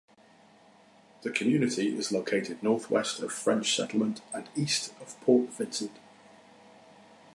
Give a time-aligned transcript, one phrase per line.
[1.21, 5.91] The community is located northwest of French Settlement and east of Port Vincent.